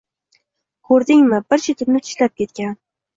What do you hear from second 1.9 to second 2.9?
tishlab ketgan.